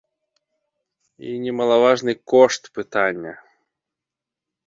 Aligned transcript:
І 1.31 1.33
немалаважны 1.45 2.11
кошт 2.33 2.61
пытання. 2.77 3.33